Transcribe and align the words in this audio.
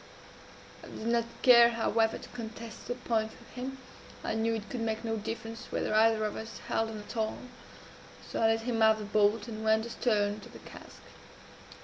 I 0.83 0.87
did 0.87 1.05
not 1.05 1.25
care, 1.43 1.73
however, 1.73 2.17
to 2.17 2.29
contest 2.29 2.87
the 2.87 2.95
point 2.95 3.33
with 3.37 3.51
him. 3.51 3.77
I 4.23 4.33
knew 4.33 4.55
it 4.55 4.67
could 4.67 4.79
make 4.81 5.03
no 5.05 5.15
diference 5.15 5.71
whether 5.71 5.93
either 5.93 6.25
of 6.25 6.35
us 6.35 6.57
held 6.67 6.89
on 6.89 6.97
at 6.97 7.15
all; 7.15 7.37
so 8.27 8.41
I 8.41 8.47
let 8.47 8.61
him 8.61 8.81
have 8.81 8.97
the 8.97 9.05
bolt, 9.05 9.47
and 9.47 9.63
went 9.63 9.85
astern 9.85 10.39
to 10.39 10.49
the 10.49 10.57
cask. 10.57 11.03